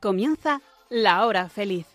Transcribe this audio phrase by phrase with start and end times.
[0.00, 1.86] Comienza la hora feliz.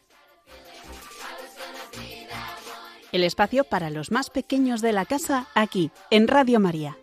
[3.11, 6.97] El espacio para los más pequeños de la casa aquí, en Radio María.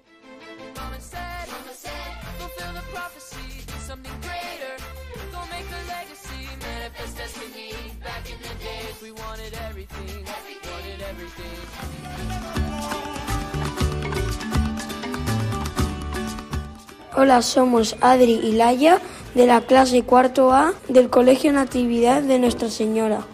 [17.14, 19.00] Hola, somos Adri y Laia
[19.34, 23.26] de la clase cuarto A del Colegio Natividad de Nuestra Señora.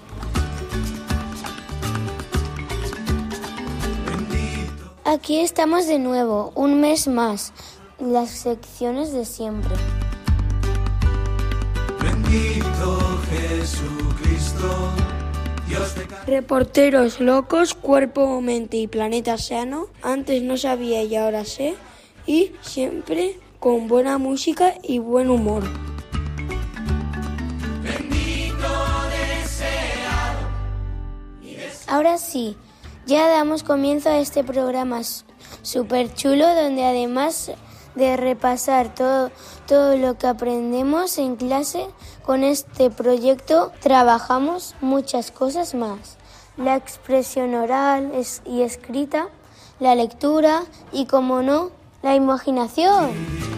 [5.04, 7.52] Aquí estamos de nuevo, un mes más,
[7.98, 9.74] las secciones de siempre.
[12.00, 14.92] Bendito Jesucristo,
[15.66, 19.86] Dios de Reporteros locos, cuerpo, mente y planeta sano.
[20.02, 21.74] Antes no sabía y ahora sé.
[22.26, 25.64] Y siempre con buena música y buen humor.
[31.98, 32.56] Ahora sí,
[33.06, 35.00] ya damos comienzo a este programa
[35.62, 37.50] súper chulo donde además
[37.96, 39.32] de repasar todo,
[39.66, 41.88] todo lo que aprendemos en clase,
[42.24, 46.18] con este proyecto trabajamos muchas cosas más.
[46.56, 48.12] La expresión oral
[48.46, 49.26] y escrita,
[49.80, 50.62] la lectura
[50.92, 53.57] y, como no, la imaginación.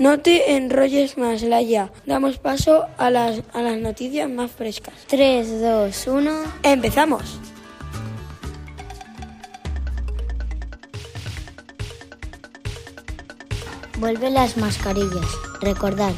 [0.00, 1.92] No te enrolles más, Laia.
[2.06, 4.94] Damos paso a las, a las noticias más frescas.
[5.08, 6.32] 3, 2, 1.
[6.62, 7.38] ¡Empezamos!
[13.98, 15.26] Vuelven las mascarillas.
[15.60, 16.14] Recordad,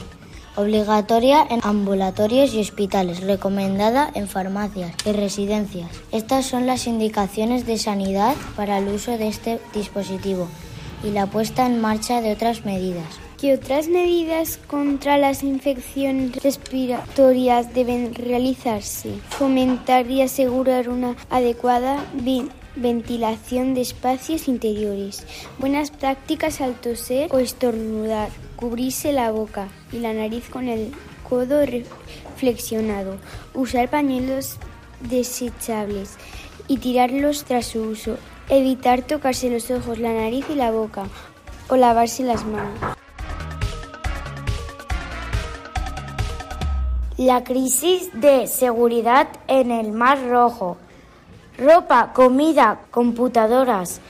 [0.55, 5.91] obligatoria en ambulatorios y hospitales, recomendada en farmacias y residencias.
[6.13, 10.47] Estas son las indicaciones de sanidad para el uso de este dispositivo
[11.03, 13.22] y la puesta en marcha de otras medidas.
[13.43, 19.15] ¿Qué otras medidas contra las infecciones respiratorias deben realizarse?
[19.31, 22.05] Fomentar y asegurar una adecuada
[22.77, 25.27] ventilación de espacios interiores.
[25.59, 28.29] Buenas prácticas al toser o estornudar.
[28.55, 30.93] Cubrirse la boca y la nariz con el
[31.29, 31.65] codo
[32.37, 33.17] flexionado.
[33.55, 34.59] Usar pañuelos
[35.01, 36.15] desechables
[36.69, 38.19] y tirarlos tras su uso.
[38.49, 41.09] Evitar tocarse los ojos, la nariz y la boca
[41.69, 43.02] o lavarse las manos.
[47.25, 50.77] La crisis de seguridad en el Mar Rojo.
[51.57, 54.01] Ropa, comida, computadoras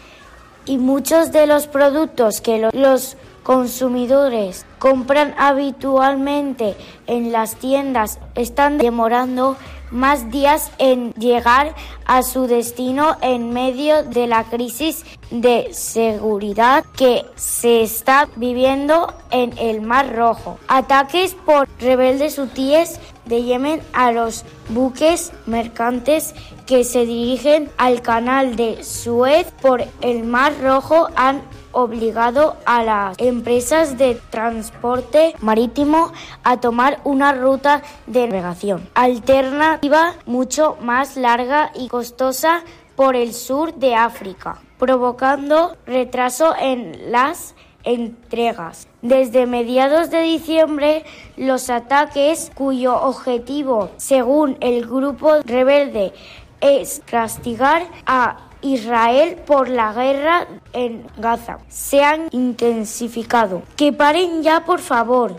[0.65, 6.75] y muchos de los productos que lo- los consumidores compran habitualmente
[7.06, 9.59] en las tiendas están demorando
[9.93, 11.75] más días en llegar
[12.07, 19.57] a su destino en medio de la crisis de seguridad que se está viviendo en
[19.59, 20.59] el Mar Rojo.
[20.67, 26.35] Ataques por rebeldes hutíes de Yemen a los buques mercantes
[26.67, 33.19] que se dirigen al canal de Suez por el Mar Rojo han obligado a las
[33.19, 36.12] empresas de transporte marítimo
[36.44, 42.62] a tomar una ruta de navegación alternativa mucho más larga y costosa
[42.97, 48.87] por el sur de África, provocando retraso en las entregas.
[49.00, 51.05] Desde mediados de diciembre,
[51.37, 56.12] los ataques cuyo objetivo, según el grupo rebelde,
[56.61, 61.59] es castigar a Israel por la guerra en Gaza.
[61.69, 63.62] Se han intensificado.
[63.77, 65.37] Que paren ya, por favor.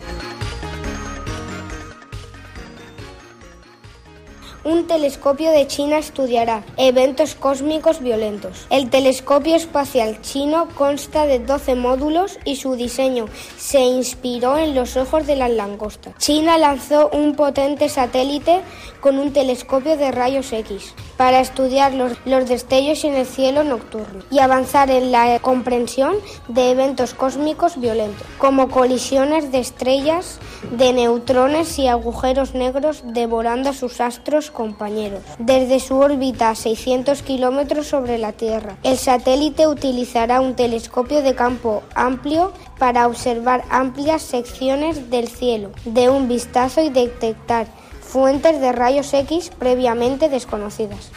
[4.65, 8.65] Un telescopio de China estudiará eventos cósmicos violentos.
[8.69, 13.25] El telescopio espacial chino consta de 12 módulos y su diseño
[13.57, 16.13] se inspiró en los ojos de las langostas.
[16.17, 18.61] China lanzó un potente satélite
[19.01, 24.23] con un telescopio de rayos X para estudiar los, los destellos en el cielo nocturno
[24.31, 26.15] y avanzar en la comprensión
[26.47, 30.39] de eventos cósmicos violentos, como colisiones de estrellas,
[30.71, 35.21] de neutrones y agujeros negros devorando sus astros compañeros.
[35.39, 41.35] Desde su órbita a 600 kilómetros sobre la Tierra, el satélite utilizará un telescopio de
[41.35, 47.67] campo amplio para observar amplias secciones del cielo de un vistazo y detectar
[48.01, 51.11] fuentes de rayos X previamente desconocidas.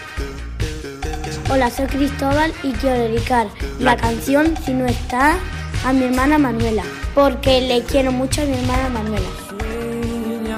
[1.48, 3.46] Hola, soy Cristóbal y quiero dedicar
[3.78, 5.38] la canción Si no está
[5.84, 6.82] a mi hermana Manuela,
[7.14, 9.45] porque le quiero mucho a mi hermana Manuela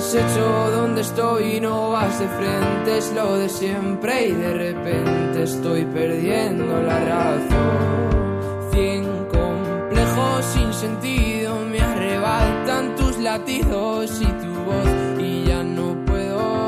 [0.00, 0.70] hecho?
[0.70, 1.60] ¿Dónde estoy?
[1.60, 8.70] No vas de frente, es lo de siempre y de repente estoy perdiendo la razón.
[8.72, 16.66] Cien complejos sin sentido me arrebatan tus latidos y tu voz y ya no puedo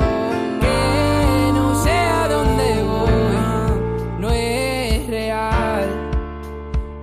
[0.60, 5.88] que no sé a dónde voy, no es real.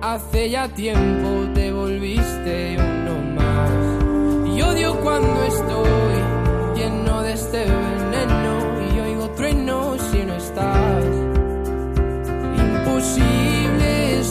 [0.00, 4.56] Hace ya tiempo te volviste uno más.
[4.56, 5.89] Y odio cuando estoy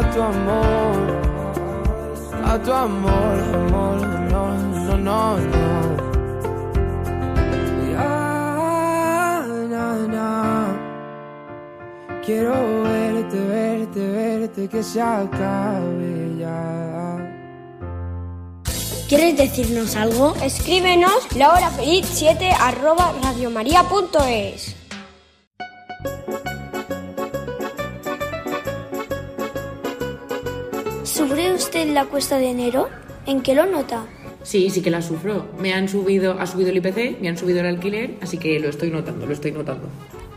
[0.00, 0.96] a tu amor,
[2.44, 3.98] a tu amor, amor,
[4.32, 4.44] no,
[4.86, 5.66] no, no, no.
[7.92, 10.28] Ya, na, na.
[12.24, 16.60] Quiero verte, verte, verte, que se acabe ya.
[19.08, 20.34] ¿Quieres decirnos algo?
[20.42, 24.79] Escríbenos la hora feliz 7 arroba radiomaria.es.
[31.60, 32.88] usted la cuesta de enero?
[33.26, 34.06] ¿En qué lo nota?
[34.42, 35.44] Sí, sí que la sufro.
[35.58, 38.70] Me han subido, ha subido el IPC, me han subido el alquiler, así que lo
[38.70, 39.86] estoy notando, lo estoy notando.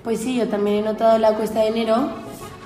[0.04, 2.10] Pues sí, yo también he notado la cuesta de enero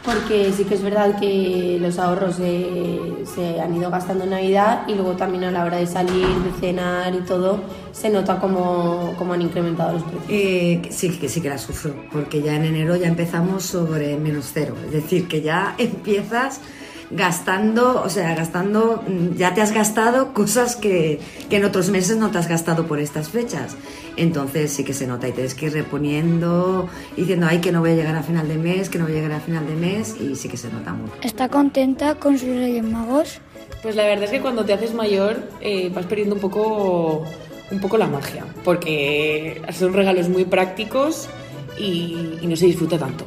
[0.03, 2.97] porque sí que es verdad que los ahorros se,
[3.35, 6.51] se han ido gastando en Navidad y luego también a la hora de salir, de
[6.59, 7.59] cenar y todo,
[7.91, 10.25] se nota como, como han incrementado los precios.
[10.29, 14.49] Eh, sí, que sí que la sufro, porque ya en enero ya empezamos sobre menos
[14.51, 16.61] cero, es decir, que ya empiezas
[17.09, 22.17] gastando, o sea, gastando, mm, ya te has gastado cosas que, que en otros meses
[22.17, 23.75] no te has gastado por estas fechas.
[24.17, 27.91] Entonces sí que se nota y tienes que ir reponiendo, diciendo, ay, que no voy
[27.91, 30.15] a llegar a final de mes, que no voy a llegar a final de mes,
[30.19, 31.13] y sí que se nota mucho.
[31.21, 33.39] ¿Está contenta con sus Reyes Magos?
[33.81, 37.25] Pues la verdad es que cuando te haces mayor eh, vas perdiendo un poco,
[37.69, 41.29] un poco la magia, porque son regalos muy prácticos
[41.77, 43.25] y, y no se disfruta tanto.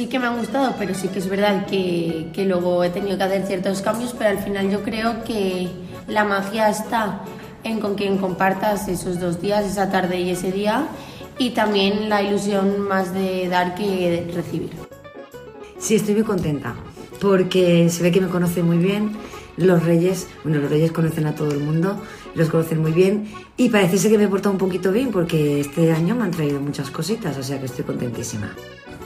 [0.00, 3.18] Sí que me han gustado, pero sí que es verdad que, que luego he tenido
[3.18, 5.68] que hacer ciertos cambios, pero al final yo creo que
[6.08, 7.20] la magia está
[7.64, 10.88] en con quien compartas esos dos días, esa tarde y ese día,
[11.36, 14.70] y también la ilusión más de dar que de recibir.
[15.78, 16.74] Sí, estoy muy contenta,
[17.20, 19.18] porque se ve que me conoce muy bien.
[19.58, 22.00] Los reyes, bueno, los reyes conocen a todo el mundo,
[22.34, 25.92] los conocen muy bien y parece que me he portado un poquito bien porque este
[25.92, 28.54] año me han traído muchas cositas, o sea que estoy contentísima.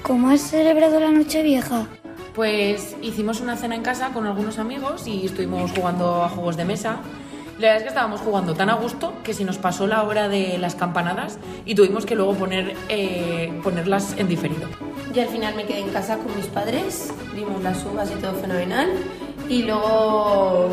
[0.05, 1.87] ¿Cómo has celebrado la Nochevieja?
[2.35, 6.67] Pues hicimos una cena en casa con algunos amigos y estuvimos jugando a juegos de
[6.67, 6.99] mesa.
[7.59, 10.29] La verdad es que estábamos jugando tan a gusto que se nos pasó la hora
[10.29, 14.69] de las campanadas y tuvimos que luego poner, eh, ponerlas en diferido.
[15.15, 18.35] Yo al final me quedé en casa con mis padres, vimos las uvas y todo
[18.35, 18.91] fenomenal,
[19.49, 20.69] y luego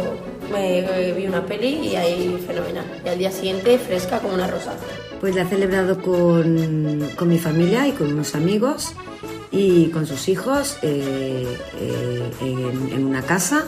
[0.51, 2.83] me, eh, vi una peli y ahí fenomenal.
[3.05, 4.73] Y al día siguiente fresca como una rosa.
[5.21, 8.93] Pues la he celebrado con, con mi familia y con unos amigos
[9.51, 11.45] y con sus hijos eh,
[11.79, 13.63] eh, en, en una casa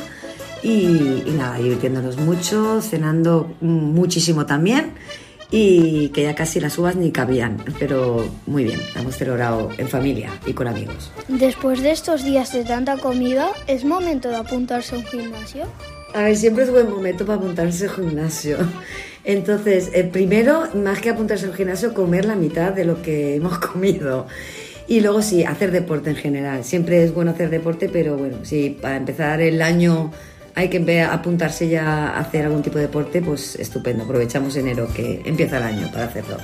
[0.63, 4.93] y, y nada, divirtiéndonos mucho, cenando muchísimo también
[5.51, 10.31] y que ya casi las uvas ni cabían, pero muy bien, hemos celebrado en familia
[10.48, 11.12] y con amigos.
[11.27, 15.65] Después de estos días de tanta comida, ¿es momento de apuntarse a un gimnasio?
[16.15, 18.57] A ver, siempre es buen momento para apuntarse al gimnasio.
[19.24, 23.60] Entonces, eh, primero, más que apuntarse al gimnasio, comer la mitad de lo que hemos
[23.60, 24.27] comido.
[24.88, 26.63] Y luego sí, hacer deporte en general.
[26.63, 30.12] Siempre es bueno hacer deporte, pero bueno, si para empezar el año
[30.56, 34.03] hay que apuntarse ya a hacer algún tipo de deporte, pues estupendo.
[34.03, 36.38] Aprovechamos enero que empieza el año para hacerlo.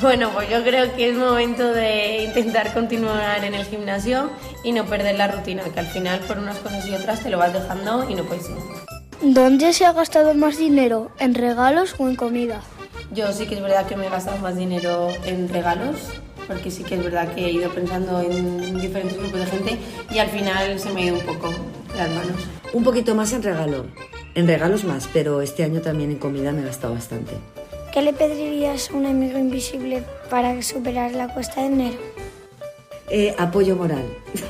[0.00, 4.28] Bueno, pues yo creo que es momento de intentar continuar en el gimnasio
[4.64, 7.38] y no perder la rutina, que al final por unas cosas y otras te lo
[7.38, 8.56] vas dejando y no puedes ir.
[9.26, 11.10] ¿Dónde se ha gastado más dinero?
[11.18, 12.60] ¿En regalos o en comida?
[13.10, 15.96] Yo sí que es verdad que me he gastado más dinero en regalos,
[16.46, 19.78] porque sí que es verdad que he ido pensando en diferentes grupos de gente
[20.12, 21.54] y al final se me ha ido un poco
[21.96, 22.36] las manos.
[22.74, 23.86] Un poquito más en regalo,
[24.34, 27.32] en regalos más, pero este año también en comida me he gastado bastante.
[27.94, 31.98] ¿Qué le pedirías a un amigo invisible para superar la cuesta de enero?
[33.10, 34.04] Eh, apoyo moral.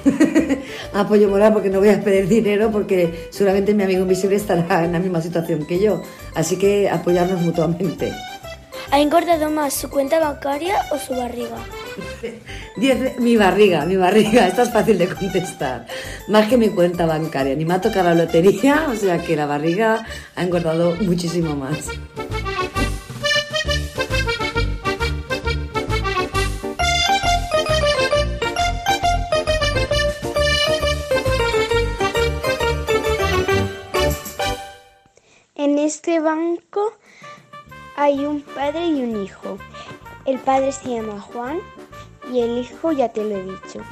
[0.93, 4.93] apoyo moral porque no voy a pedir dinero porque seguramente mi amigo invisible estará en
[4.93, 6.01] la misma situación que yo.
[6.35, 8.13] Así que apoyarnos mutuamente.
[8.91, 11.57] ¿Ha engordado más su cuenta bancaria o su barriga?
[13.19, 15.87] mi barriga, mi barriga, esto es fácil de contestar.
[16.29, 19.47] Más que mi cuenta bancaria, ni me ha tocado la lotería, o sea que la
[19.47, 20.07] barriga
[20.37, 21.89] ha engordado muchísimo más.
[35.85, 36.95] En este banco
[37.95, 39.59] hay un padre y un hijo.
[40.25, 41.61] El padre se llama Juan
[42.33, 43.83] y el hijo ya te lo he dicho.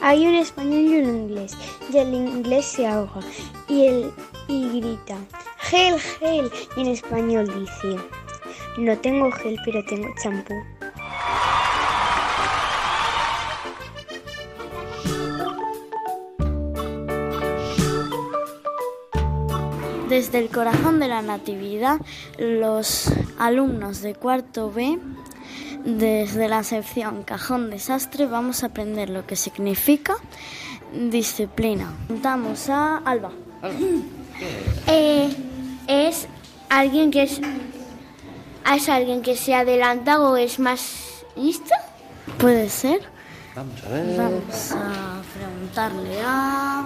[0.00, 1.54] Hay un español y un inglés,
[1.92, 3.20] y el inglés se ahoga
[3.68, 4.14] y, el,
[4.48, 5.18] y grita,
[5.58, 8.02] gel, gel, y en español dice,
[8.78, 10.54] no tengo gel, pero tengo champú.
[20.10, 22.00] Desde el corazón de la Natividad,
[22.36, 24.98] los alumnos de cuarto B,
[25.84, 30.16] desde la sección Cajón Desastre, vamos a aprender lo que significa
[30.92, 31.92] disciplina.
[32.08, 33.30] Preguntamos a Alba.
[34.88, 35.30] Eh,
[35.86, 36.26] es
[36.68, 37.40] alguien que es,
[38.74, 41.72] es alguien que se adelanta o es más listo.
[42.36, 43.00] Puede ser.
[43.54, 44.16] Vamos a ver.
[44.16, 46.84] Vamos a preguntarle a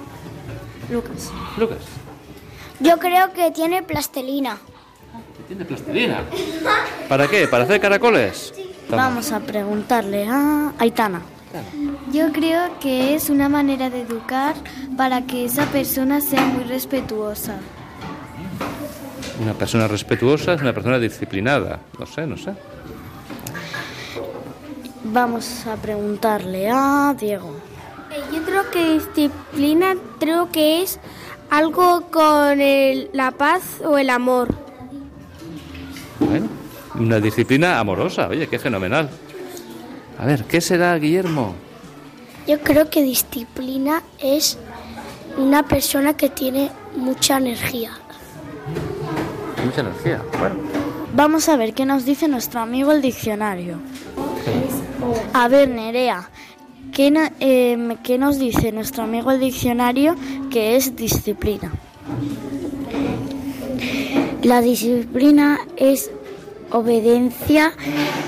[0.90, 1.32] Lucas.
[1.56, 2.03] Lucas.
[2.80, 4.58] Yo creo que tiene plastelina.
[5.48, 6.22] ¿Tiene plastilina?
[7.08, 7.46] ¿Para qué?
[7.46, 8.54] ¿Para hacer caracoles?
[8.90, 11.22] Vamos a preguntarle a Aitana.
[12.12, 14.56] Yo creo que es una manera de educar
[14.96, 17.58] para que esa persona sea muy respetuosa.
[19.40, 21.80] Una persona respetuosa es una persona disciplinada.
[21.98, 22.54] No sé, no sé.
[25.04, 27.54] Vamos a preguntarle a Diego.
[28.10, 30.98] Eh, yo creo que disciplina creo que es
[31.50, 34.48] algo con el- la paz o el amor.
[36.20, 36.48] Bueno,
[36.94, 38.28] una disciplina amorosa.
[38.28, 39.08] Oye, qué fenomenal.
[40.18, 41.54] A ver, ¿qué será Guillermo?
[42.46, 44.58] Yo creo que disciplina es
[45.38, 47.90] una persona que tiene mucha energía.
[49.64, 50.22] Mucha energía.
[50.38, 50.56] Bueno.
[51.14, 53.78] Vamos a ver qué nos dice nuestro amigo el diccionario.
[55.32, 56.28] A ver, Nerea,
[56.94, 60.16] ¿qué, qué nos dice nuestro amigo el diccionario
[60.50, 61.72] que es disciplina?
[64.42, 66.10] La disciplina es
[66.70, 67.72] obediencia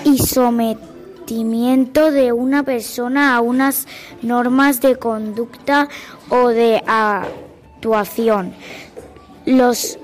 [0.04, 3.87] y sometimiento de una persona a unas
[4.23, 5.88] normas de conducta
[6.28, 8.52] o de actuación.
[9.44, 9.99] Los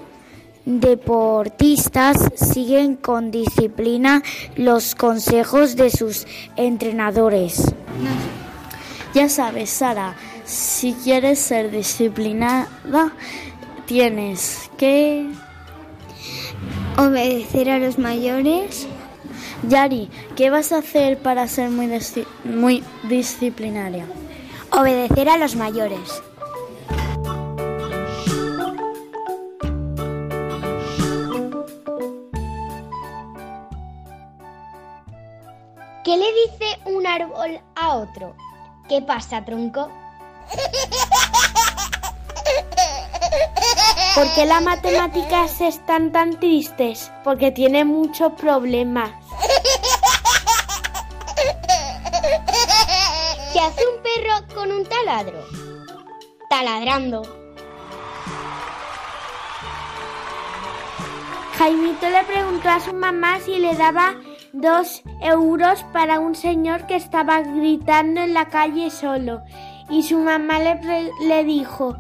[0.65, 4.23] deportistas siguen con disciplina
[4.55, 6.27] los consejos de sus
[6.57, 7.75] entrenadores.
[9.15, 10.15] Ya sabes, Sara,
[10.45, 13.13] si quieres ser disciplinada,
[13.87, 15.31] tienes que...
[16.97, 18.87] Obedecer a los mayores.
[19.69, 24.07] Yari, ¿qué vas a hacer para ser muy, disci- muy disciplinaria?
[24.71, 26.23] Obedecer a los mayores.
[36.05, 38.35] ¿Qué le dice un árbol a otro?
[38.89, 39.91] ¿Qué pasa, tronco?
[44.15, 47.11] ¿Por qué las matemáticas están tan tristes?
[47.25, 49.11] Porque tienen muchos problemas.
[53.53, 55.43] ¿Qué hace un perro con un taladro?
[56.51, 57.23] Taladrando.
[61.57, 64.15] Jaimito le preguntó a su mamá si le daba
[64.53, 69.43] dos euros para un señor que estaba gritando en la calle solo.
[69.89, 71.97] Y su mamá le, le dijo,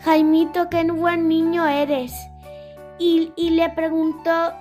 [0.00, 2.30] Jaimito, qué buen niño eres.
[2.98, 4.52] Y, y le preguntó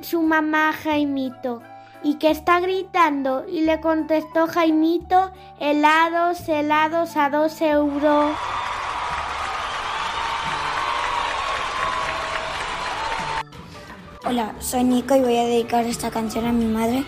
[0.00, 1.62] su mamá a Jaimito,
[2.02, 3.44] ¿y qué está gritando?
[3.48, 8.32] Y le contestó Jaimito, helados, helados a dos euros.
[14.24, 17.02] Hola, soy Nico y voy a dedicar esta canción a mi madre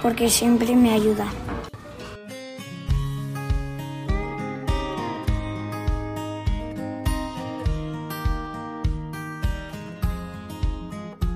[0.00, 1.26] porque siempre me ayuda.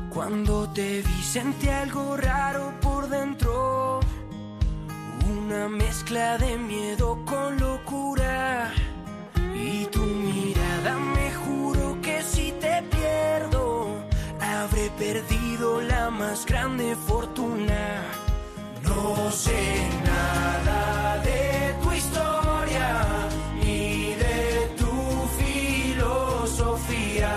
[0.09, 3.99] Cuando te vi sentí algo raro por dentro,
[5.29, 8.73] una mezcla de miedo con locura.
[9.53, 10.08] Y tu
[14.99, 18.03] perdido la más grande fortuna.
[18.83, 23.05] No sé nada de tu historia
[23.63, 24.93] ni de tu
[25.95, 27.33] filosofía.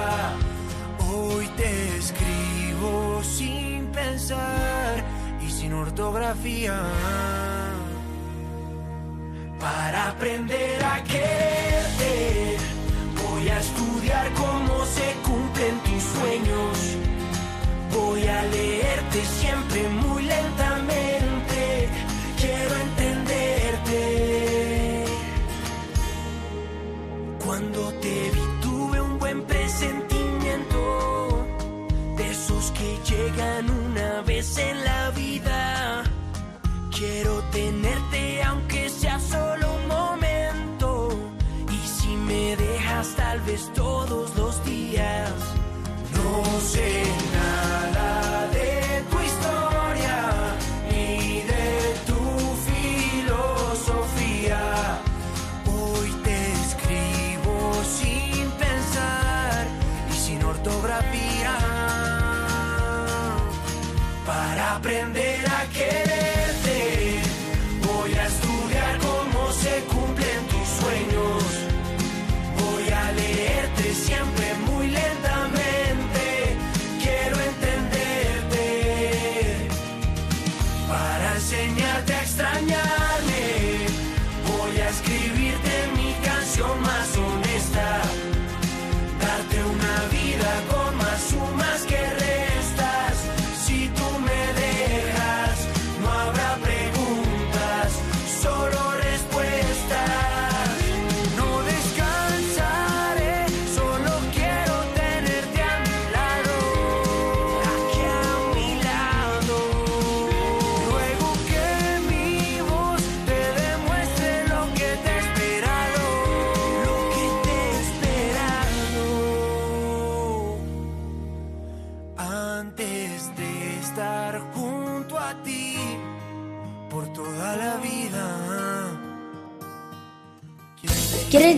[1.13, 5.03] Hoy te escribo sin pensar
[5.45, 6.81] y sin ortografía.
[9.59, 12.57] Para aprender a quererte,
[13.21, 17.00] voy a estudiar cómo se cumplen tus sueños.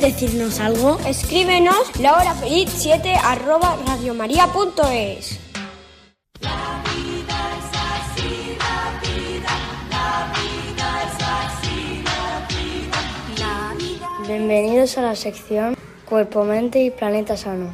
[0.04, 0.98] Decirnos algo?
[1.08, 5.40] Escríbenos la hora feliz 7 arroba radiomaria.es.
[14.28, 17.74] Bienvenidos a la sección Cuerpo, Mente y Planeta Sano.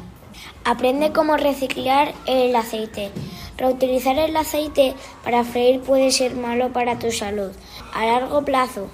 [0.64, 3.10] Aprende cómo reciclar el aceite.
[3.56, 7.50] Reutilizar el aceite para freír puede ser malo para tu salud
[7.92, 8.88] a largo plazo.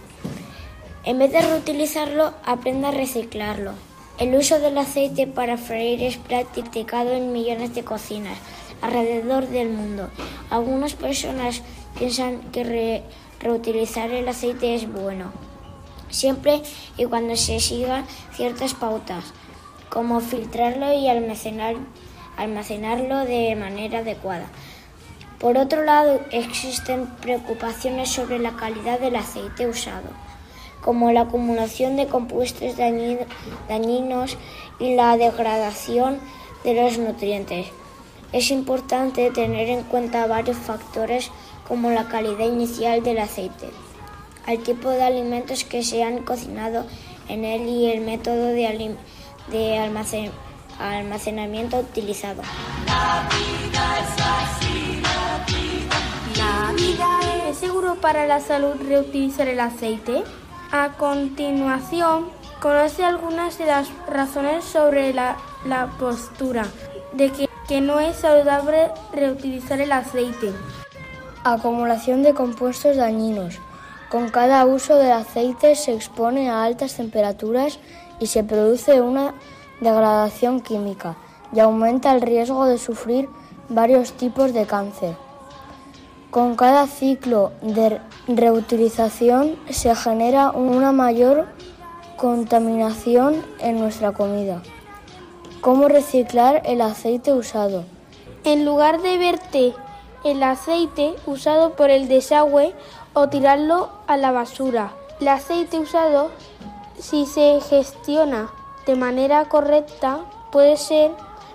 [1.07, 3.73] En vez de reutilizarlo, aprende a reciclarlo.
[4.19, 8.37] El uso del aceite para freír es practicado en millones de cocinas
[8.83, 10.11] alrededor del mundo.
[10.51, 11.63] Algunas personas
[11.97, 13.03] piensan que re-
[13.39, 15.31] reutilizar el aceite es bueno,
[16.11, 16.63] siempre
[16.97, 19.25] y cuando se sigan ciertas pautas,
[19.91, 21.77] como filtrarlo y almacenar-
[22.37, 24.47] almacenarlo de manera adecuada.
[25.39, 30.09] Por otro lado, existen preocupaciones sobre la calidad del aceite usado,
[30.87, 33.19] como la acumulación de compuestos dañi-
[33.69, 34.39] dañinos
[34.79, 36.19] y la degradación
[36.65, 37.67] de los nutrientes.
[38.33, 41.31] Es importante tener en cuenta varios factores
[41.69, 43.69] como la calidad inicial del aceite,
[44.47, 46.87] el tipo de alimentos que se han cocinado
[47.29, 48.95] en él y el método de,
[49.51, 50.31] de almacen-
[50.79, 52.43] almacenamiento utilizado.
[57.51, 60.23] ¿Es seguro para la salud reutilizar el aceite?
[60.79, 62.27] A continuación,
[62.61, 66.67] conoce algunas de las razones sobre la, la postura
[67.15, 70.53] de que que no es saludable reutilizar el aceite.
[71.45, 73.59] Acumulación de compuestos dañinos.
[74.11, 77.79] Con cada uso del aceite se expone a altas temperaturas
[78.21, 79.33] y se produce una
[79.81, 81.17] degradación química
[81.55, 83.31] y aumenta el riesgo de sufrir
[83.71, 85.26] varios tipos de cáncer.
[86.31, 91.47] Con cada ciclo de reutilización se genera una mayor
[92.17, 94.63] contaminación en nuestra comida.
[95.61, 97.85] ¿Cómo reciclar el aceite usado?
[98.45, 99.75] En lugar de verte
[100.25, 102.75] el aceite usado por el desagüe
[103.15, 106.31] o tirarlo a la basura, el aceite usado,
[106.99, 108.51] si se gestiona
[108.87, 111.13] de manera correcta, puede ser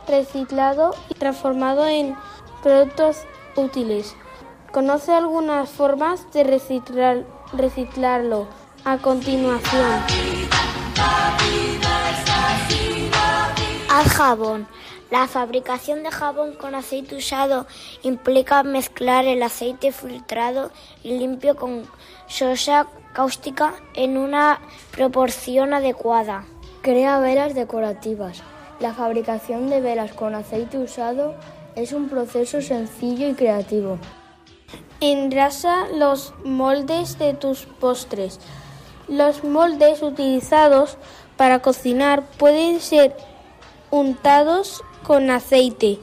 [0.07, 2.15] reciclado y transformado en
[2.63, 3.17] productos
[3.55, 4.15] útiles.
[4.71, 8.47] Conoce algunas formas de reciclar, reciclarlo
[8.85, 10.01] a continuación.
[13.89, 14.67] Al jabón.
[15.09, 17.67] La fabricación de jabón con aceite usado
[18.01, 20.71] implica mezclar el aceite filtrado
[21.03, 21.83] y limpio con
[22.27, 26.45] sosa cáustica en una proporción adecuada.
[26.81, 28.41] Crea velas decorativas.
[28.79, 31.35] La fabricación de velas con aceite usado
[31.75, 33.99] es un proceso sencillo y creativo.
[35.01, 38.39] Engrasa los moldes de tus postres.
[39.07, 40.97] Los moldes utilizados
[41.37, 43.17] para cocinar pueden ser
[43.89, 45.99] untados con aceite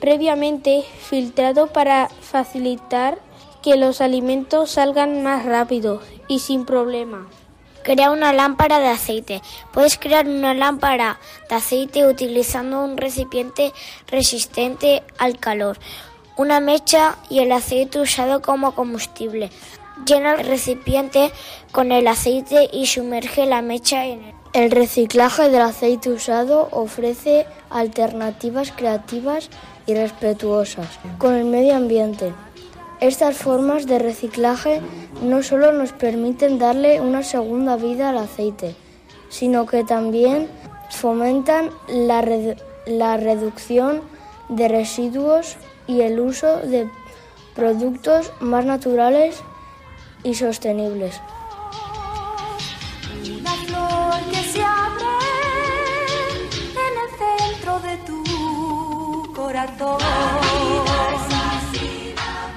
[0.00, 3.18] previamente filtrado para facilitar
[3.62, 7.26] que los alimentos salgan más rápido y sin problema.
[7.82, 9.42] Crea una lámpara de aceite.
[9.72, 13.72] Puedes crear una lámpara de aceite utilizando un recipiente
[14.08, 15.78] resistente al calor,
[16.36, 19.50] una mecha y el aceite usado como combustible.
[20.06, 21.32] Llena el recipiente
[21.72, 24.34] con el aceite y sumerge la mecha en él.
[24.52, 29.50] El reciclaje del aceite usado ofrece alternativas creativas
[29.86, 32.32] y respetuosas con el medio ambiente.
[33.00, 34.80] Estas formas de reciclaje
[35.22, 38.74] no solo nos permiten darle una segunda vida al aceite,
[39.28, 40.48] sino que también
[40.90, 42.24] fomentan la,
[42.86, 44.00] la reducción
[44.48, 46.88] de residuos y el uso de
[47.54, 49.42] productos más naturales
[50.22, 51.20] y sostenibles.
[53.40, 55.04] Una flor que se abre
[56.86, 59.98] en el centro de tu corazón.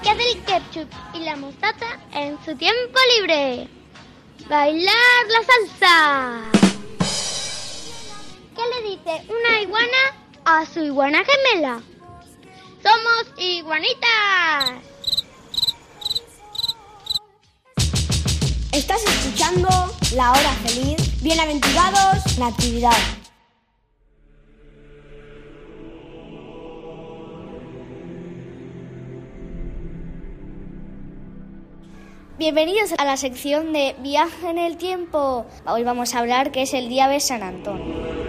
[0.03, 3.67] ¿Qué hace el ketchup y la mostaza en su tiempo libre?
[4.49, 4.93] Bailar
[5.27, 6.41] la salsa.
[8.55, 9.97] ¿Qué le dice una iguana
[10.45, 11.81] a su iguana gemela?
[12.81, 14.81] Somos iguanitas.
[18.71, 19.67] Estás escuchando
[20.15, 21.21] La Hora Feliz.
[21.21, 22.91] Bienaventurados, Natividad.
[32.37, 35.45] Bienvenidos a la sección de Viaje en el Tiempo.
[35.65, 38.28] Hoy vamos a hablar que es el Día de San Antón.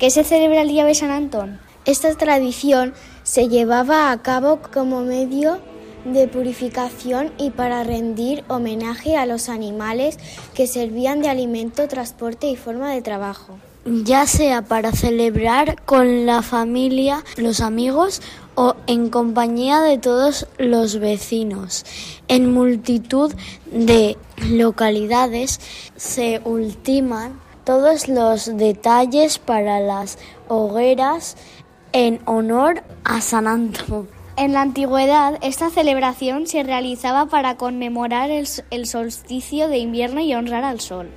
[0.00, 1.60] ¿Qué se celebra el Día de San Antón?
[1.84, 5.60] Esta tradición se llevaba a cabo como medio
[6.06, 10.18] de purificación y para rendir homenaje a los animales
[10.54, 13.58] que servían de alimento, transporte y forma de trabajo.
[13.84, 18.22] Ya sea para celebrar con la familia, los amigos
[18.54, 21.84] o en compañía de todos los vecinos.
[22.26, 23.34] En multitud
[23.70, 24.16] de
[24.48, 25.60] localidades
[25.96, 30.18] se ultiman todos los detalles para las
[30.48, 31.36] hogueras
[31.92, 34.08] en honor a San Antón.
[34.36, 40.34] En la antigüedad, esta celebración se realizaba para conmemorar el, el, solsticio de invierno y
[40.34, 41.10] honrar al sol.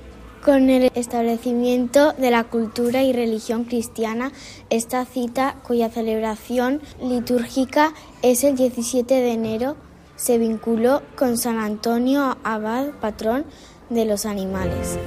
[0.44, 4.30] Con el establecimiento de la cultura y religión cristiana,
[4.68, 9.76] esta cita, cuya celebración litúrgica es el 17 de enero,
[10.16, 13.46] se vinculó con San Antonio Abad, patrón
[13.88, 14.98] de los animales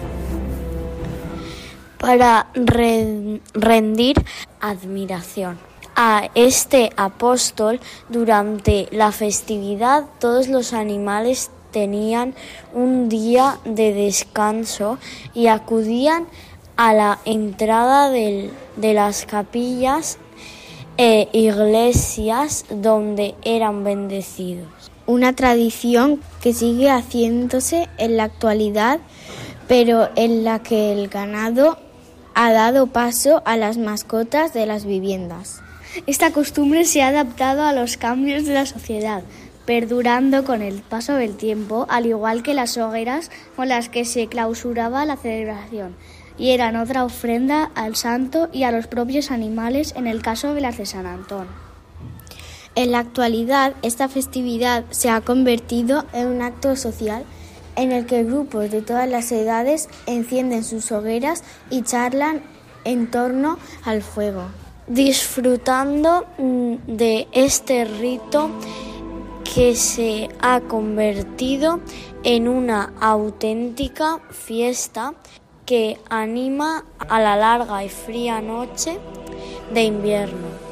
[2.00, 4.24] para re rendir
[4.60, 5.58] admiración
[5.96, 12.36] a este apóstol durante la festividad todos los animales tenían
[12.74, 15.00] un día de descanso
[15.34, 16.28] y acudían
[16.76, 18.52] a la entrada de
[18.94, 20.20] las capillas
[20.98, 24.68] e iglesias donde eran bendecidos.
[25.06, 29.00] Una tradición que sigue haciéndose en la actualidad,
[29.68, 31.78] pero en la que el ganado
[32.40, 35.64] ha dado paso a las mascotas de las viviendas.
[36.06, 39.24] Esta costumbre se ha adaptado a los cambios de la sociedad,
[39.66, 44.28] perdurando con el paso del tiempo, al igual que las hogueras con las que se
[44.28, 45.96] clausuraba la celebración,
[46.38, 50.62] y eran otra ofrenda al santo y a los propios animales en el caso de
[50.62, 51.48] las de San Antón.
[52.76, 57.24] En la actualidad, esta festividad se ha convertido en un acto social
[57.78, 62.42] en el que grupos de todas las edades encienden sus hogueras y charlan
[62.84, 64.44] en torno al fuego.
[64.88, 68.50] Disfrutando mm, de este rito
[69.54, 71.80] que se ha convertido
[72.24, 75.14] en una auténtica fiesta
[75.66, 78.98] que anima a la larga y fría noche
[79.74, 80.67] de invierno.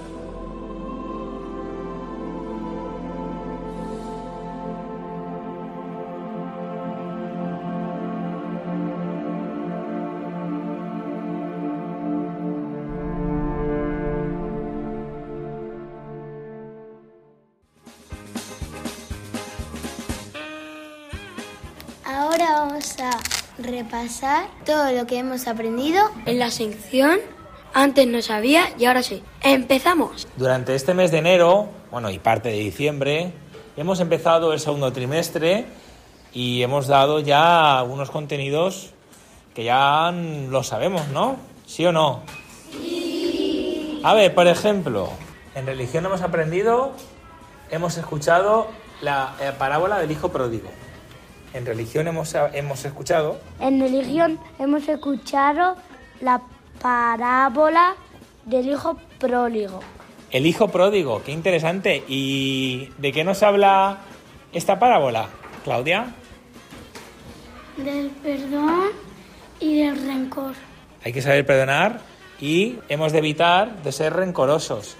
[23.95, 27.19] Repasar todo lo que hemos aprendido en la sección
[27.73, 29.21] Antes no sabía y ahora sí.
[29.41, 30.27] ¡Empezamos!
[30.37, 33.33] Durante este mes de enero, bueno, y parte de diciembre,
[33.75, 35.65] hemos empezado el segundo trimestre
[36.33, 38.91] y hemos dado ya algunos contenidos
[39.53, 41.35] que ya lo sabemos, ¿no?
[41.65, 42.21] ¿Sí o no?
[42.71, 43.99] Sí.
[44.03, 45.09] A ver, por ejemplo,
[45.53, 46.93] en religión hemos aprendido,
[47.71, 48.67] hemos escuchado
[49.01, 50.69] la eh, parábola del hijo pródigo.
[51.55, 53.39] En religión hemos, hemos escuchado.
[53.61, 55.77] En religión hemos escuchado
[56.19, 56.41] la
[56.81, 57.95] parábola
[58.43, 59.79] del hijo pródigo.
[60.31, 62.03] El hijo pródigo, qué interesante.
[62.09, 63.99] ¿Y de qué nos habla
[64.51, 65.29] esta parábola,
[65.63, 66.07] Claudia?
[67.77, 68.89] Del perdón
[69.61, 70.55] y del rencor.
[71.05, 72.01] Hay que saber perdonar
[72.37, 74.97] y hemos de evitar de ser rencorosos,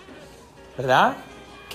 [0.77, 1.17] ¿verdad?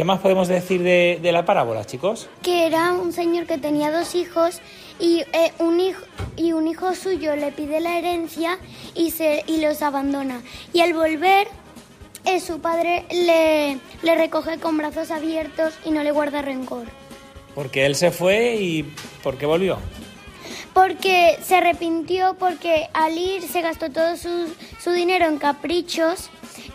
[0.01, 2.27] ¿Qué más podemos decir de, de, la parábola, chicos?
[2.43, 4.59] Que era un señor que tenía dos hijos
[4.99, 6.01] y, eh, un, hijo,
[6.39, 8.59] y un hijo suyo le pide la herencia
[8.95, 10.41] y, se, y los abandona.
[10.73, 11.49] Y al volver,
[12.25, 16.87] eh, su padre le, le recoge con brazos abiertos y no le guarda rencor.
[17.55, 18.85] Porque él se fue y
[19.23, 19.77] ¿por qué volvió?
[20.73, 24.51] Porque se arrepintió porque al ir se gastó todo su,
[24.83, 26.31] su dinero en caprichos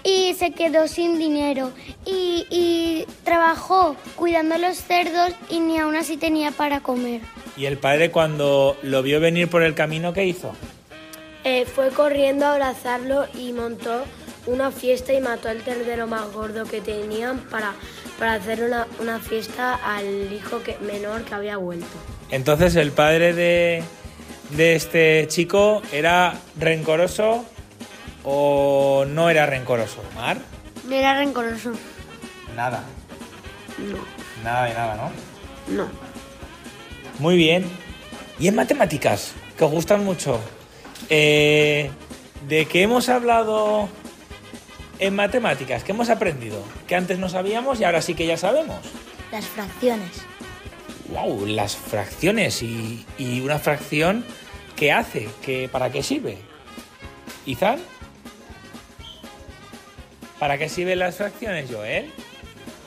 [0.05, 1.71] y se quedó sin dinero
[2.05, 7.21] y, y, trabajó cuidando los cerdos y ni aún así tenía para comer.
[7.57, 10.53] ¿Y el padre cuando lo vio venir por el camino, qué hizo?
[11.43, 14.03] Eh, fue corriendo a abrazarlo y montó
[14.45, 17.73] una fiesta y mató al ternero más gordo que tenían para,
[18.19, 21.87] para hacer una, una fiesta al hijo que, menor que había vuelto.
[22.29, 23.83] Entonces el padre de,
[24.51, 27.45] de este chico era rencoroso
[28.25, 30.37] o no era rencoroso, Mar?
[30.87, 31.71] No era rencoroso.
[32.55, 32.83] Nada.
[33.77, 33.97] No.
[34.43, 35.75] Nada de nada, ¿no?
[35.75, 35.89] No.
[37.19, 37.65] Muy bien.
[38.39, 39.33] ¿Y en matemáticas?
[39.57, 40.39] Que os gustan mucho.
[41.09, 41.89] Eh,
[42.47, 43.89] ¿De qué hemos hablado
[44.99, 45.83] en matemáticas?
[45.83, 46.63] ¿Qué hemos aprendido?
[46.87, 48.79] Que antes no sabíamos y ahora sí que ya sabemos.
[49.31, 50.11] Las fracciones.
[51.09, 51.45] ¡Wow!
[51.45, 52.61] Las fracciones.
[52.63, 54.25] ¿Y, y una fracción
[54.75, 55.29] qué hace?
[55.43, 56.37] ¿Qué, ¿Para qué sirve?
[57.45, 57.79] ¿Izan?
[60.39, 62.11] ¿Para qué sirven las fracciones, Joel?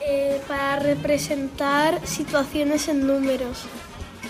[0.01, 3.65] Eh, para representar situaciones en números.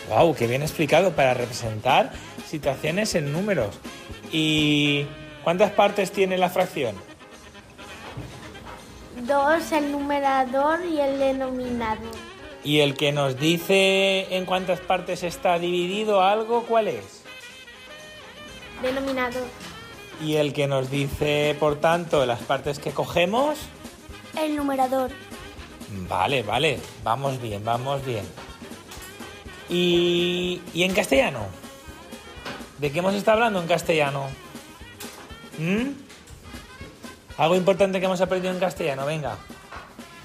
[0.10, 0.36] ¡Wow!
[0.36, 1.12] ¡Qué bien explicado!
[1.12, 2.12] Para representar
[2.48, 3.78] situaciones en números.
[4.32, 5.06] ¿Y
[5.44, 6.96] cuántas partes tiene la fracción?
[9.28, 12.16] Dos, el numerador y el denominador.
[12.64, 17.24] ¿Y el que nos dice en cuántas partes está dividido algo, cuál es?
[18.82, 19.46] Denominador.
[20.22, 23.58] ¿Y el que nos dice, por tanto, las partes que cogemos?
[24.38, 25.12] El numerador.
[26.08, 28.26] Vale, vale, vamos bien, vamos bien.
[29.70, 31.48] ¿Y, y en castellano?
[32.80, 34.28] ¿De qué hemos estado hablando en castellano?
[35.58, 35.90] ¿Mm?
[37.38, 39.38] Algo importante que hemos aprendido en castellano, venga.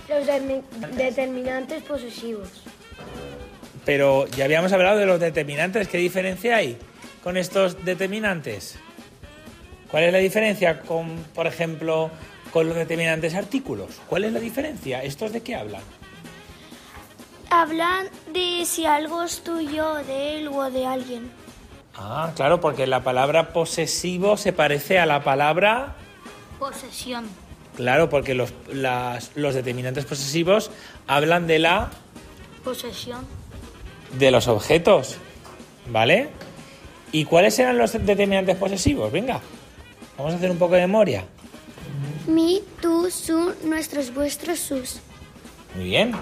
[0.09, 0.63] Los de
[0.97, 2.49] determinantes posesivos.
[3.85, 6.79] Pero ya habíamos hablado de los determinantes, ¿qué diferencia hay
[7.23, 8.77] con estos determinantes?
[9.95, 12.11] ¿Cuál es la diferencia con, por ejemplo,
[12.53, 14.01] con los determinantes artículos?
[14.09, 15.05] ¿Cuál es la diferencia?
[15.05, 15.83] ¿Estos de qué hablan?
[17.49, 21.31] Hablan de si algo es tuyo, de él o de alguien.
[21.95, 25.95] Ah, claro, porque la palabra posesivo se parece a la palabra...
[26.59, 27.29] Posesión.
[27.77, 30.73] Claro, porque los, las, los determinantes posesivos
[31.07, 31.91] hablan de la...
[32.65, 33.25] Posesión.
[34.19, 35.19] De los objetos,
[35.89, 36.31] ¿vale?
[37.13, 39.13] ¿Y cuáles eran los determinantes posesivos?
[39.13, 39.41] Venga,
[40.17, 41.25] vamos a hacer un poco de memoria.
[42.27, 45.01] Mi, tú, su, nuestros, vuestros, sus.
[45.75, 46.13] Muy bien.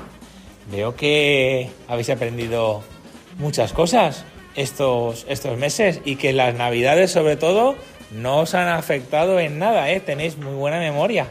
[0.71, 2.83] Veo que habéis aprendido
[3.39, 4.25] muchas cosas
[4.55, 7.75] estos, estos meses y que las navidades sobre todo
[8.13, 10.01] no os han afectado en nada, ¿eh?
[10.01, 11.29] Tenéis muy buena memoria.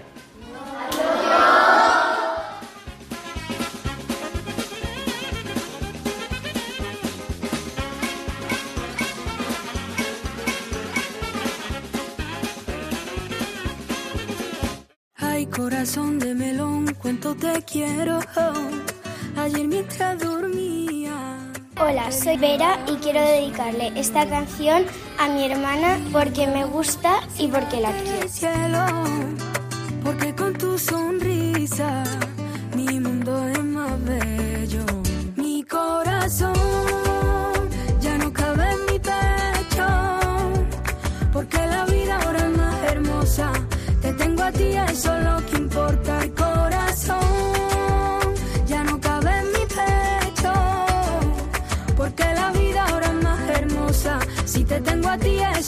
[15.82, 18.20] Corazón de melón, cuánto te quiero.
[19.36, 21.40] Ayer mientras dormía.
[21.76, 24.86] Hola, soy Vera y quiero dedicarle esta canción
[25.18, 28.28] a mi hermana porque me gusta y porque la quiero.
[28.28, 28.86] Cielo,
[30.04, 32.04] porque con tu sonrisa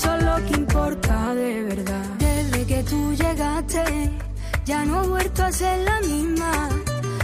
[0.04, 2.06] eso es lo que importa de verdad.
[2.20, 4.12] Desde que tú llegaste,
[4.66, 6.70] ya no he vuelto a ser la misma.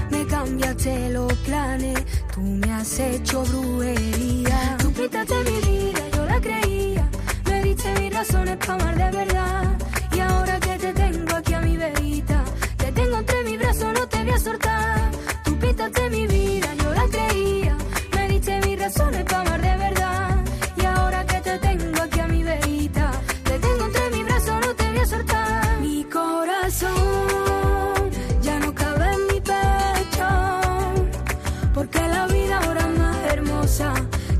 [0.10, 2.00] Me cambiaste los planes,
[2.34, 4.78] tú me has hecho brujería.
[4.80, 7.10] Tú pintaste mi vida, yo la creía.
[7.46, 9.79] Me diste mis razones para amar de verdad.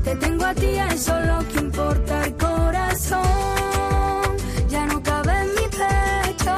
[0.04, 2.24] Te tengo a ti, es lo que importa.
[2.24, 3.22] El corazón
[4.68, 6.56] ya no cabe en mi pecho,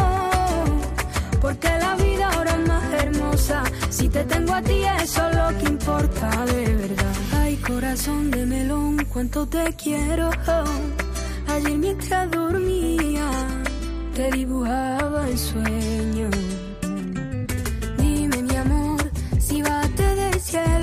[1.40, 3.62] porque la vida ahora es más hermosa.
[3.90, 7.14] Si te tengo a ti, es lo que importa de verdad.
[7.40, 10.30] Ay, corazón de melón, cuánto te quiero.
[11.48, 13.28] Ayer mientras dormía,
[14.14, 16.30] te dibujaba el sueño.
[17.98, 19.00] Dime, mi amor,
[19.38, 20.81] si bate del cielo,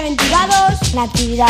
[0.00, 1.48] Bienaventurados, Natividad.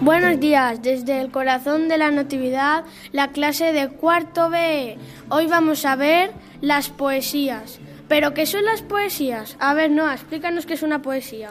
[0.00, 4.96] Buenos días, desde el corazón de la Natividad, la clase de cuarto B.
[5.28, 7.78] Hoy vamos a ver las poesías.
[8.08, 9.54] ¿Pero qué son las poesías?
[9.60, 11.50] A ver, Noa, explícanos qué es una poesía.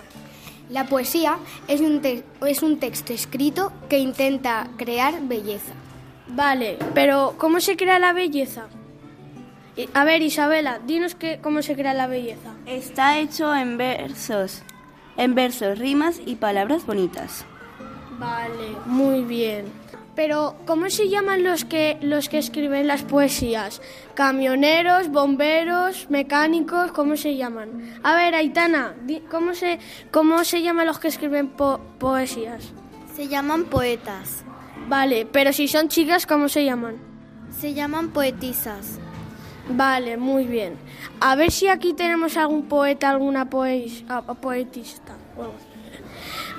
[0.71, 5.73] La poesía es un, te- es un texto escrito que intenta crear belleza.
[6.29, 8.63] Vale, pero ¿cómo se crea la belleza?
[9.93, 12.51] A ver, Isabela, dinos que, cómo se crea la belleza.
[12.65, 14.61] Está hecho en versos,
[15.17, 17.45] en versos, rimas y palabras bonitas.
[18.19, 19.65] Vale, muy bien.
[20.15, 23.81] Pero, ¿cómo se llaman los que, los que escriben las poesías?
[24.13, 26.91] ¿Camioneros, bomberos, mecánicos?
[26.91, 27.95] ¿Cómo se llaman?
[28.03, 28.93] A ver, Aitana,
[29.31, 29.79] ¿cómo se,
[30.11, 32.71] cómo se llaman los que escriben po- poesías?
[33.15, 34.43] Se llaman poetas.
[34.87, 36.97] Vale, pero si son chicas, ¿cómo se llaman?
[37.59, 38.99] Se llaman poetisas.
[39.69, 40.75] Vale, muy bien.
[41.19, 45.13] A ver si aquí tenemos algún poeta, alguna poes, ah, poetista.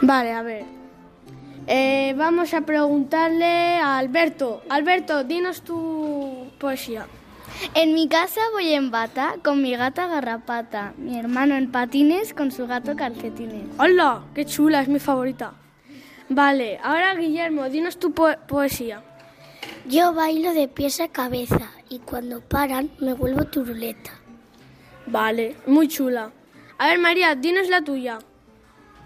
[0.01, 0.65] Vale, a ver.
[1.67, 4.63] Eh, vamos a preguntarle a Alberto.
[4.69, 7.07] Alberto, dinos tu poesía.
[7.75, 12.51] En mi casa voy en bata con mi gata garrapata, mi hermano en patines con
[12.51, 13.67] su gato calcetines.
[13.79, 14.23] ¡Hola!
[14.35, 14.81] ¡Qué chula!
[14.81, 15.53] Es mi favorita.
[16.29, 19.03] Vale, ahora Guillermo, dinos tu po- poesía.
[19.87, 24.13] Yo bailo de pies a cabeza y cuando paran me vuelvo turuleta.
[25.07, 26.33] Vale, muy chula.
[26.79, 28.19] A ver, María, dinos la tuya.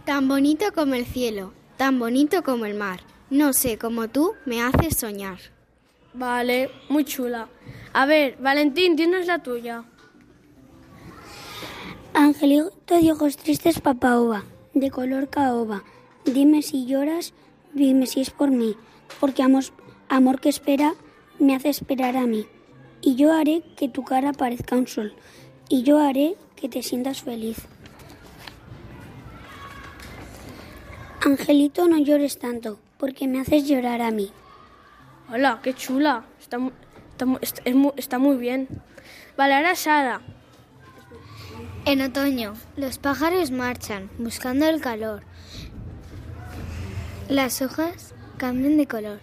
[0.04, 3.00] Tan bonito como el cielo, tan bonito como el mar.
[3.30, 5.38] No sé, como tú me haces soñar.
[6.14, 7.48] Vale, muy chula.
[7.92, 9.84] A ver, Valentín, dinos la tuya.
[12.14, 14.44] Angelito de ojos tristes, papaoba,
[14.74, 15.84] de color caoba.
[16.24, 17.34] Dime si lloras,
[17.74, 18.76] dime si es por mí,
[19.20, 19.64] porque amor,
[20.08, 20.94] amor que espera
[21.38, 22.46] me hace esperar a mí.
[23.00, 25.14] Y yo haré que tu cara parezca un sol,
[25.68, 27.58] y yo haré que te sientas feliz.
[31.24, 34.30] Angelito, no llores tanto, porque me haces llorar a mí.
[35.32, 36.24] Hola, qué chula.
[36.40, 36.72] Está, mu-
[37.10, 38.68] está, mu- está- es mu- está muy bien.
[39.36, 40.20] Vale, ahora Sara.
[41.84, 45.22] En otoño, los pájaros marchan buscando el calor.
[47.28, 49.20] Las hojas cambian de color.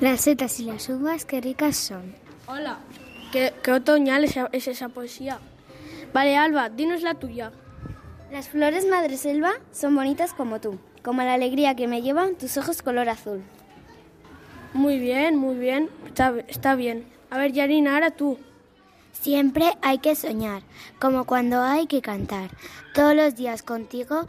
[0.00, 2.14] Las setas y las uvas, qué ricas son.
[2.46, 2.78] Hola.
[3.32, 5.38] Qué, qué otoñal es esa poesía.
[6.12, 7.52] Vale, Alba, dinos la tuya.
[8.30, 12.82] Las flores madreselva son bonitas como tú, como la alegría que me llevan tus ojos
[12.82, 13.42] color azul.
[14.72, 15.88] Muy bien, muy bien.
[16.06, 17.06] Está, está bien.
[17.30, 18.38] A ver, Yarina, ahora tú.
[19.12, 20.62] Siempre hay que soñar,
[21.00, 22.50] como cuando hay que cantar.
[22.92, 24.26] Todos los días contigo,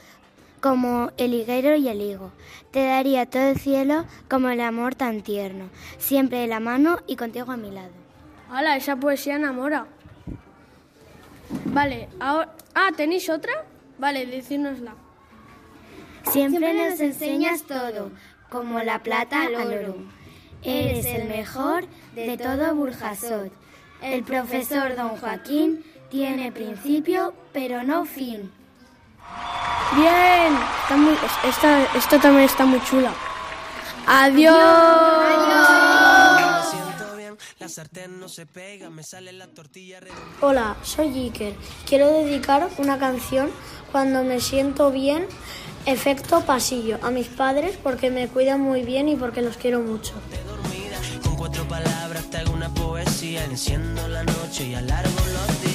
[0.66, 2.32] como el higuero y el higo.
[2.72, 5.70] Te daría todo el cielo como el amor tan tierno.
[6.00, 7.92] Siempre de la mano y contigo a mi lado.
[8.52, 9.86] Hola, esa poesía enamora.
[11.66, 12.52] Vale, ahora...
[12.74, 13.64] Ah, ¿tenéis otra?
[14.00, 14.96] Vale, decírnosla.
[16.32, 18.10] Siempre nos enseñas todo,
[18.50, 19.98] como la plata al oro.
[20.64, 21.86] Eres el mejor
[22.16, 23.52] de todo Burjasot.
[24.02, 28.52] El profesor don Joaquín tiene principio, pero no fin.
[29.96, 30.58] Bien.
[30.84, 33.12] Está muy, es- esta, esta también está muy chula.
[34.08, 34.54] Adiós.
[40.02, 40.12] Redonda.
[40.42, 41.56] Hola, soy Iker.
[41.88, 43.50] Quiero dedicar una canción
[43.92, 45.26] cuando me siento bien,
[45.86, 50.14] efecto pasillo, a mis padres porque me cuidan muy bien y porque los quiero mucho.
[51.24, 55.75] Con cuatro palabras te hago una poesía, enciendo la noche y alargo los días.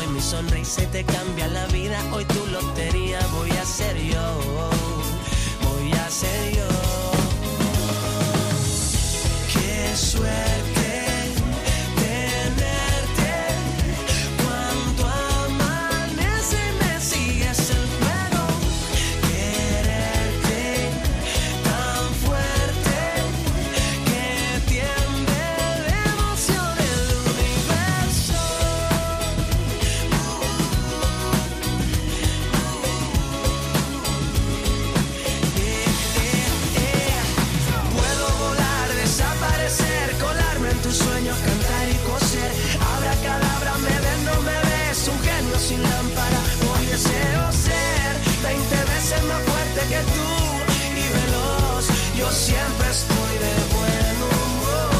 [0.31, 1.99] Sonrisa y te cambia la vida.
[2.13, 4.69] Hoy tu lotería voy a ser yo.
[5.61, 6.69] Voy a ser yo.
[9.53, 10.80] Qué suerte
[52.21, 54.91] Yo siempre estoy de buen humor.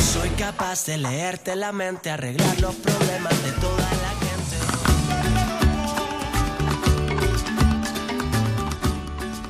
[0.00, 4.56] Soy capaz de leerte la mente, arreglar los problemas de toda la gente.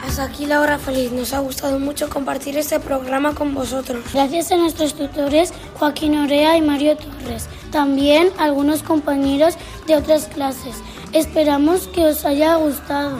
[0.08, 1.12] Hasta aquí la hora feliz.
[1.12, 4.06] Nos ha gustado mucho compartir este programa con vosotros.
[4.14, 7.46] Gracias a nuestros tutores Joaquín Orea y Mario Torres.
[7.70, 10.76] También a algunos compañeros de otras clases.
[11.12, 13.18] Esperamos que os haya gustado.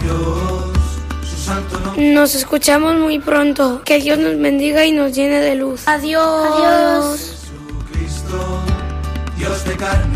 [1.97, 3.83] Nos escuchamos muy pronto.
[3.85, 5.89] Que Dios nos bendiga y nos llene de luz.
[5.89, 6.47] Adiós.
[6.53, 7.37] Adiós.
[7.91, 8.61] Cristo,
[9.39, 10.16] Dios de carne.